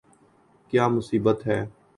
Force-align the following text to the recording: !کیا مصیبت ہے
!کیا 0.73 0.87
مصیبت 0.87 1.47
ہے 1.47 1.59